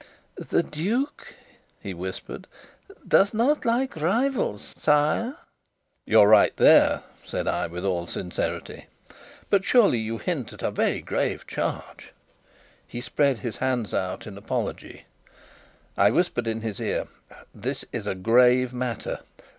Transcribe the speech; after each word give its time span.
"The 0.49 0.63
duke," 0.63 1.35
he 1.79 1.93
whispered, 1.93 2.47
"does 3.07 3.35
not 3.35 3.65
like 3.65 3.95
rivals, 4.01 4.73
sire." 4.75 5.37
"You're 6.07 6.27
right 6.27 6.57
there," 6.57 7.03
said 7.23 7.47
I, 7.47 7.67
with 7.67 7.85
all 7.85 8.07
sincerity. 8.07 8.87
"But 9.51 9.63
surely 9.63 9.99
you 9.99 10.17
hint 10.17 10.53
at 10.53 10.63
a 10.63 10.71
very 10.71 11.01
grave 11.01 11.45
charge?" 11.45 12.13
He 12.87 12.99
spread 12.99 13.37
his 13.45 13.57
hands 13.57 13.93
out 13.93 14.25
in 14.25 14.35
apology. 14.39 15.05
I 15.95 16.09
whispered 16.09 16.47
in 16.47 16.61
his 16.61 16.79
ear: 16.79 17.05
"This 17.53 17.85
is 17.93 18.07
a 18.07 18.15
grave 18.15 18.73
matter. 18.73 19.19